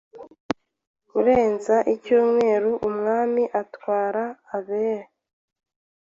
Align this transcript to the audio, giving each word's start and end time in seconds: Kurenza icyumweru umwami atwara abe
Kurenza 1.09 1.75
icyumweru 1.93 2.71
umwami 2.87 3.43
atwara 3.61 4.23
abe 4.57 4.87